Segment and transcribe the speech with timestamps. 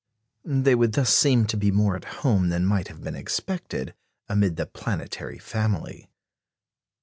[0.43, 3.93] They would thus seem to be more at home than might have been expected
[4.27, 6.09] amid the planetary family.